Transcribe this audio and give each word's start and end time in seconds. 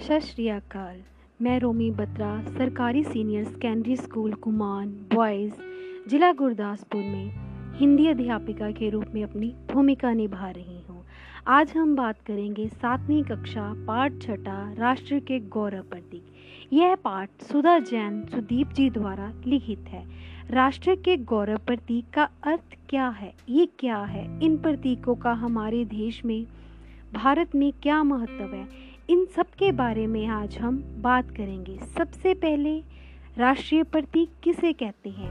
सत 0.00 0.20
श्री 0.20 0.48
अकाल। 0.48 0.96
मैं 1.42 1.58
रोमी 1.60 1.90
बत्रा, 1.90 2.42
सरकारी 2.42 3.02
senior 3.04 3.44
secondary 3.44 3.96
school 3.96 4.32
Kuman 4.34 4.88
boys 5.14 5.52
ज़िला 6.10 6.32
गुरदासपुर 6.32 7.00
में 7.00 7.76
हिंदी 7.78 8.06
अध्यापिका 8.06 8.70
के 8.70 8.88
रूप 8.90 9.04
में 9.14 9.22
अपनी 9.22 9.54
भूमिका 9.72 10.12
निभा 10.12 10.50
रही 10.50 10.80
हूँ। 10.88 11.04
आज 11.46 11.72
हम 11.76 11.96
बात 11.96 12.20
करेंगे 12.26 12.68
सातवीं 12.68 13.22
कक्षा 13.22 13.72
पाठ 13.86 14.12
छठा 14.22 14.74
राष्ट्र 14.78 15.18
के 15.18 15.40
गौरव 15.40 15.82
प्रतीक 15.82 16.72
यह 16.72 16.94
पाठ 16.94 17.42
सुधा 17.42 17.78
जैन 17.78 18.24
सुदीप 18.24 18.68
जी 18.68 18.90
द्वारा 18.90 19.32
लिखित 19.46 19.84
है। 19.88 20.04
राष्ट्र 20.50 20.94
के 20.94 21.16
गौरव 21.16 21.58
प्रतीक 21.58 22.10
का 22.14 22.28
अर्थ 22.42 22.76
क्या 22.88 23.08
है? 23.08 23.34
ये 23.48 23.68
क्या 23.78 23.98
है? 23.98 24.40
इन 24.42 24.56
प्रतीकों 24.56 25.14
का 25.14 25.32
हमारे 25.32 25.84
देश 25.84 26.24
में, 26.24 26.46
भारत 27.12 27.54
में 27.54 27.72
क्या 27.72 28.02
महत्व 28.02 28.54
है? 28.54 28.89
इन 29.10 29.24
सब 29.24 29.42
के 29.42 29.72
बारे 29.72 30.06
में 30.06 30.26
आज 30.26 30.58
हम 30.58 30.84
बात 30.98 31.30
करेंगे। 31.30 31.78
सबसे 31.98 32.34
पहले 32.34 32.82
राष्ट्रीय 33.38 33.82
प्रतीक 33.82 34.30
किसे 34.42 34.72
कहते 34.72 35.10
हैं? 35.10 35.30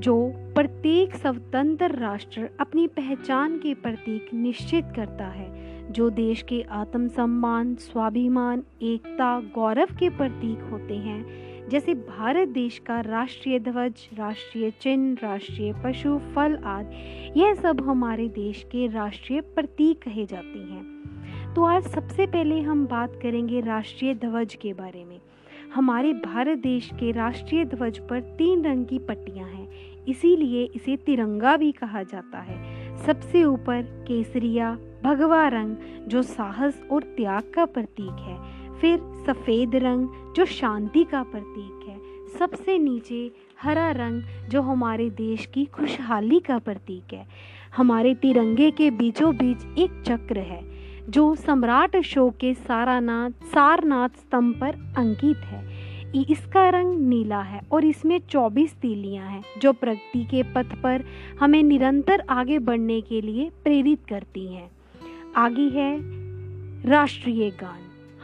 जो 0.00 0.32
प्रत्येक 0.36 1.14
स्वतंत्र 1.14 1.98
राष्ट्र 1.98 2.50
अपनी 2.60 2.86
पहचान 2.86 3.58
के 3.58 3.74
प्रतीक 3.74 4.34
निश्चित 4.34 4.84
करता 4.96 5.24
है, 5.24 5.76
जो 5.92 6.10
देश 6.10 6.42
के 6.42 6.62
आत्मसम्मान, 6.62 7.74
स्वाभिमान, 7.74 8.62
एकता, 8.82 9.40
गौरव 9.40 9.86
के 9.86 10.10
प्रतीक 10.10 10.58
होते 10.60 10.94
हैं। 10.94 11.26
जैसे 11.68 11.94
भारत 11.94 12.48
देश 12.48 12.78
का 12.78 13.00
राष्ट्रीय 13.00 13.58
ध्वज, 13.58 14.08
राष्ट्रीय 14.14 14.70
चिन्ह, 14.70 15.18
राष्ट्रीय 15.22 15.74
पशु, 15.84 16.18
फल 16.18 16.56
आदि, 16.56 16.94
यह 17.40 17.54
सब 17.54 17.80
हमारे 17.80 18.28
देश 18.28 18.62
के 18.62 18.86
राष्ट्रीय 18.86 19.40
प्रतीक 19.40 20.02
कहे 20.02 20.26
जाते 20.26 20.58
हैं। 20.58 20.95
तो 21.56 21.64
आज 21.64 21.84
सबसे 21.84 22.26
पहले 22.26 22.60
हम 22.60 22.86
बात 22.86 23.18
करेंगे 23.22 23.60
राष्ट्रीय 23.60 24.14
ध्वज 24.14 24.54
के 24.54 24.72
बारे 24.72 25.04
में। 25.04 25.20
हमारे 25.74 26.12
भारत 26.12 26.58
देश 26.58 26.90
के 26.94 27.12
राष्ट्रीय 27.12 27.64
ध्वज 27.64 27.98
पर 27.98 28.20
तीन 28.20 28.64
रंग 28.64 28.86
की 28.86 28.98
पट्टियाँ 28.98 29.48
हैं, 29.48 29.68
इसीलिए 30.04 30.64
इसे 30.64 30.96
तिरंगा 30.96 31.56
भी 31.56 31.72
कहा 31.72 32.02
जाता 32.02 32.38
है। 32.38 32.96
सबसे 32.96 33.44
ऊपर 33.44 33.82
केसरिया, 33.82 34.78
भगवा 35.04 35.48
रंग, 35.48 35.76
जो 36.08 36.22
साहस 36.22 36.82
और 36.92 37.02
त्याग 37.02 37.52
का 37.54 37.64
प्रतीक 37.64 38.20
है। 38.20 38.38
फिर 38.80 38.98
सफ़ेद 39.26 39.76
रंग, 39.76 40.34
जो 40.36 40.44
शांति 40.44 41.04
का 41.04 41.22
प्रतीक 41.22 41.88
है। 41.88 41.98
सबसे 42.38 42.78
नीचे 42.78 43.32
हरा 43.62 43.90
रंग, 43.90 44.22
जो 44.48 44.62
हमारे 44.62 45.10
देश 45.10 45.46
की 45.46 45.64
खुशहाली 45.64 46.40
का 46.40 46.58
प्रतीक 46.58 47.14
है। 47.14 47.26
हमारे 47.76 48.14
तिरंगे 48.14 48.70
के 48.70 48.90
बीचों 48.90 49.36
बीच 49.36 49.78
एक 49.78 50.02
चक्र 50.06 50.38
है। 50.38 50.75
जो 51.08 51.34
सम्राट 51.34 51.96
अशोक 51.96 52.36
के 52.36 52.54
सारानाथ, 52.54 53.30
सारनाथ 53.30 54.08
स्तंभ 54.08 54.60
पर 54.60 54.94
अंकित 54.96 55.36
है। 55.36 55.86
इसका 56.30 56.68
रंग 56.68 57.08
नीला 57.08 57.40
है 57.42 57.60
और 57.72 57.84
इसमें 57.84 58.20
24 58.30 58.74
तीलियाँ 58.74 59.28
हैं, 59.28 59.42
जो 59.62 59.72
प्रगति 59.72 60.24
के 60.24 60.42
पथ 60.42 60.82
पर 60.82 61.04
हमें 61.40 61.62
निरंतर 61.62 62.22
आगे 62.30 62.58
बढ़ने 62.58 63.00
के 63.00 63.20
लिए 63.20 63.50
प्रेरित 63.64 63.98
करती 64.08 64.54
हैं। 64.54 64.70
आगे 65.36 65.62
है 65.62 65.98
राष्ट्रीय 66.88 67.50
गान। 67.50 67.78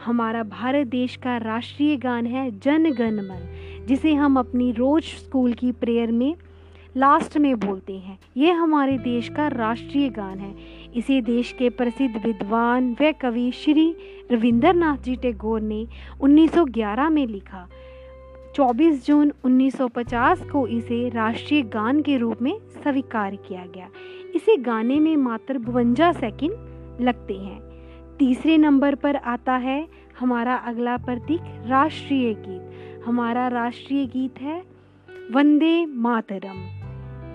हमारा 0.05 0.43
भारत 0.43 0.87
देश 0.87 1.15
का 1.15 1.37
राष्ट्रीय 1.37 1.97
गान 1.97 2.25
है 2.25 2.59
जन 2.59 2.91
गण 2.91 3.13
मन, 3.13 3.47
जिसे 3.87 4.13
हम 4.13 4.39
अपनी 4.39 4.71
रोज 4.71 5.03
स्कूल 5.03 5.53
की 5.53 5.71
प्रेयर 5.71 6.11
में 6.11 6.35
लास्ट 6.97 7.37
में 7.37 7.59
बोलते 7.59 7.93
हैं। 7.93 8.19
ये 8.37 8.51
हमारे 8.51 8.97
देश 8.97 9.29
का 9.29 9.47
राष्ट्रीय 9.47 10.09
गान 10.09 10.39
है। 10.39 10.55
इसे 10.95 11.21
देश 11.21 11.55
के 11.59 11.69
प्रसिद्ध 11.69 12.25
विद्वान 12.25 12.95
व 13.01 13.13
कवि 13.21 13.51
श्री 13.51 13.95
रविंद्रनाथ 14.31 14.97
जी 14.97 15.15
टैगोर 15.15 15.61
ने 15.61 15.87
1911 16.21 17.09
में 17.09 17.27
लिखा 17.27 17.67
24 18.55 19.07
जून 19.07 19.33
1950 19.45 20.49
को 20.49 20.67
इसे 20.67 21.09
राष्ट्रीय 21.09 21.61
गान 21.61 22.01
के 22.01 22.17
रूप 22.17 22.41
में 22.41 22.59
स्वीकार 22.59 23.35
किया 23.35 23.65
गया। 23.65 23.89
इसे 24.35 24.57
गाने 24.57 24.99
में 24.99 25.17
मात्र 25.17 25.57
बवंजा 25.57 26.11
सेकंड 26.11 26.51
लगते 27.01 27.33
हैं। 27.33 27.61
तीसरे 28.19 28.57
नंबर 28.57 28.95
पर 28.95 29.15
आता 29.15 29.53
है 29.53 29.87
हमारा 30.19 30.55
अगला 30.55 30.97
प्रतीक 30.97 31.41
राष्ट्रीय 31.67 32.33
गीत। 32.33 32.69
हमारा 33.05 33.47
राष्ट्रीय 33.47 34.05
गीत 34.05 34.41
है, 34.41 34.63
वंदे 35.31 35.85
मातरम। 35.85 36.82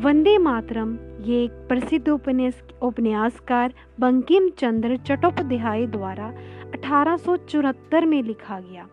वंदे 0.00 0.38
मातरम, 0.38 0.98
ये 1.20 1.44
एक 1.44 1.50
प्रसिद्ध 1.50 2.08
उपन्यास 2.08 2.62
उपन्यासकार 2.82 3.72
बंकिम 4.00 4.48
चंद्र 4.48 4.96
चट्टोपाध्याय 4.96 5.86
द्वारा 5.86 6.26
अठारह 6.74 8.04
में 8.04 8.22
लिखा 8.22 8.60
गया। 8.60 8.86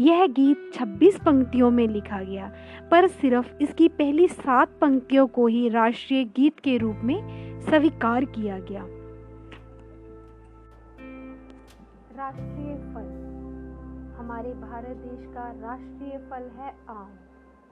यह 0.00 0.26
गीत 0.26 0.70
26 0.74 1.18
पंक्तियों 1.18 1.70
में 1.70 1.88
लिखा 1.88 2.22
गया, 2.22 2.52
पर 2.90 3.06
सिर्फ़ 3.06 3.62
इसकी 3.62 3.88
पहली 3.88 4.28
सात 4.28 4.68
पंक्तियों 4.80 5.26
को 5.26 5.46
ही 5.46 5.68
राष्ट्रीय 5.68 6.24
गीत 6.24 6.60
के 6.60 6.78
रूप 6.78 6.96
में 7.04 7.60
स्वीकार 7.60 8.24
किया 8.24 8.58
गया। 8.58 8.86
राष्ट्रीय 12.16 12.74
फल। 12.74 13.12
हमारे 14.18 14.54
भारत 14.54 14.96
देश 14.96 15.26
का 15.34 15.50
राष्ट्रीय 15.50 16.18
फल 16.18 16.50
है 16.58 16.74
आम, 16.88 17.10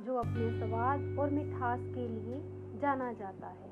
जो 0.06 0.14
अपने 0.14 0.50
स्वाद 0.58 1.16
और 1.18 1.30
मिठास 1.30 1.80
के 1.80 2.08
लिए 2.08 2.63
जाना 2.84 3.12
जाता 3.12 3.46
है। 3.46 3.70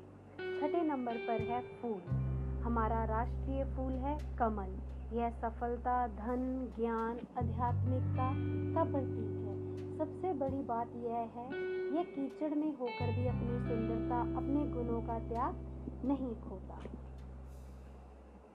छठे 0.60 0.82
नंबर 0.82 1.14
पर 1.14 1.42
है 1.42 1.60
फूल। 1.60 2.14
हमारा 2.62 3.04
राष्ट्रीय 3.04 3.64
फूल 3.64 3.92
है 3.92 4.36
कमल। 4.36 4.78
यह 5.16 5.30
सफलता, 5.30 6.06
धन, 6.06 6.72
ज्ञान, 6.78 7.18
आध्यात्मिकता 7.38 8.32
का 8.74 8.90
प्रतीक 8.90 9.46
है। 9.46 9.98
सबसे 9.98 10.32
बड़ी 10.32 10.62
बात 10.62 10.86
यह 10.96 11.30
है, 11.36 11.46
यह 11.96 12.02
कीचड़ 12.02 12.54
में 12.54 12.78
होकर 12.78 13.06
भी 13.06 13.26
अपनी 13.26 13.68
सुंदरता, 13.68 14.20
अपने 14.20 14.64
गुणों 14.66 15.02
का 15.02 15.18
त्याग 15.18 15.54
नहीं 16.04 16.34
खोता। 16.34 16.78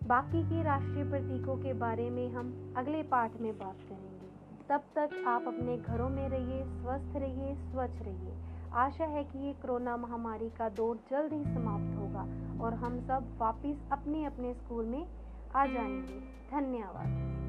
बाकी 0.08 0.44
के 0.44 0.64
राष्ट्रीय 0.64 1.10
प्रतीकों 1.10 1.56
के 1.56 1.74
बारे 1.74 2.10
में 2.10 2.32
हम 2.32 2.74
अगले 2.78 3.04
पाठ 3.04 3.38
में 3.42 3.58
बात 3.58 3.78
करेंगे। 3.90 4.28
तब 4.70 4.82
तक 4.96 5.24
आप 5.28 5.44
अपने 5.48 5.78
घरों 5.78 6.10
में 6.10 6.30
रहिए, 6.30 6.64
स्वस्थ 6.64 7.18
रहिए, 7.18 7.56
स्वच्छ 7.56 8.02
रहिए। 8.02 8.57
आशा 8.74 9.06
है 9.06 9.24
कि 9.24 9.40
ये 9.40 9.54
कोरोना 9.54 9.98
महामारी 9.98 10.50
का 10.50 10.70
दौर 10.70 11.00
जल्द 11.12 11.34
ही 11.34 11.44
समाप्त 11.44 11.98
होगा 11.98 12.22
और 12.64 12.74
हम 12.74 13.00
सब 13.00 13.38
वापस 13.38 13.80
अपने 13.92 14.26
अपने 14.26 14.54
स्कूल 14.54 14.86
में 14.86 15.08
आ 15.56 15.66
जाएँगे। 15.66 16.20
धन्यवाद। 16.52 17.47